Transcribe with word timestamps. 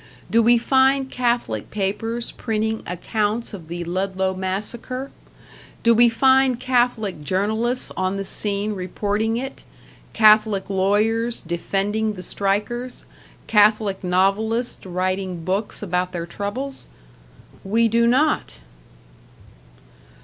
Do 0.31 0.41
we 0.41 0.57
find 0.57 1.11
Catholic 1.11 1.69
papers 1.69 2.31
printing 2.31 2.81
accounts 2.87 3.53
of 3.53 3.67
the 3.67 3.83
Ludlow 3.83 4.33
massacre? 4.33 5.11
Do 5.83 5.93
we 5.93 6.09
find 6.09 6.59
Catholic 6.59 7.23
journalists 7.23 7.91
on 7.95 8.17
the 8.17 8.23
scene 8.25 8.73
reporting 8.73 9.37
it, 9.37 9.63
Catholic 10.13 10.71
lawyers 10.71 11.39
defending 11.43 12.13
the 12.13 12.23
strikers, 12.23 13.05
Catholic 13.45 14.03
novelists 14.03 14.87
writing 14.87 15.43
books 15.45 15.83
about 15.83 16.13
their 16.13 16.25
troubles? 16.25 16.87
We 17.63 17.87
do 17.87 18.07
not! 18.07 18.55